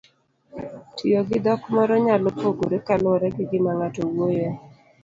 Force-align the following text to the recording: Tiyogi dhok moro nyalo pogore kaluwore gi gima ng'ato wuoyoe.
Tiyogi 0.95 1.37
dhok 1.45 1.61
moro 1.75 1.93
nyalo 2.05 2.27
pogore 2.39 2.77
kaluwore 2.85 3.27
gi 3.35 3.43
gima 3.51 3.71
ng'ato 3.77 4.01
wuoyoe. 4.13 4.53